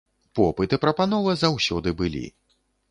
Попыт 0.39 0.69
і 0.77 0.81
прапанова 0.85 1.39
заўсёды 1.43 1.89
былі. 2.03 2.27